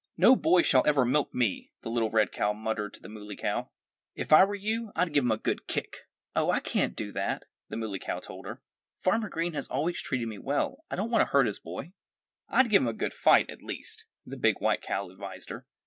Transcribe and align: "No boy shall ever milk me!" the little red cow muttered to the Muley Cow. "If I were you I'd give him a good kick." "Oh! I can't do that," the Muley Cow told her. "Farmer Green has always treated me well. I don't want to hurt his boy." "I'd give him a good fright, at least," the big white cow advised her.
"No 0.17 0.35
boy 0.35 0.63
shall 0.63 0.81
ever 0.87 1.05
milk 1.05 1.31
me!" 1.31 1.69
the 1.83 1.91
little 1.91 2.09
red 2.09 2.31
cow 2.31 2.53
muttered 2.53 2.95
to 2.95 2.99
the 3.01 3.07
Muley 3.07 3.35
Cow. 3.35 3.69
"If 4.15 4.33
I 4.33 4.43
were 4.45 4.55
you 4.55 4.91
I'd 4.95 5.13
give 5.13 5.23
him 5.23 5.29
a 5.31 5.37
good 5.37 5.67
kick." 5.67 5.95
"Oh! 6.35 6.49
I 6.49 6.59
can't 6.59 6.95
do 6.95 7.11
that," 7.11 7.45
the 7.69 7.77
Muley 7.77 7.99
Cow 7.99 8.19
told 8.19 8.47
her. 8.47 8.63
"Farmer 8.99 9.29
Green 9.29 9.53
has 9.53 9.67
always 9.67 10.01
treated 10.01 10.27
me 10.27 10.39
well. 10.39 10.85
I 10.89 10.95
don't 10.95 11.11
want 11.11 11.21
to 11.21 11.31
hurt 11.31 11.45
his 11.45 11.59
boy." 11.59 11.93
"I'd 12.49 12.71
give 12.71 12.81
him 12.81 12.87
a 12.87 12.93
good 12.93 13.13
fright, 13.13 13.51
at 13.51 13.61
least," 13.61 14.05
the 14.25 14.37
big 14.37 14.57
white 14.59 14.81
cow 14.81 15.07
advised 15.07 15.51
her. 15.51 15.67